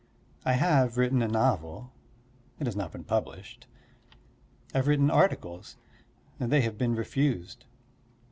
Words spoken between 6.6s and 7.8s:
have been refused.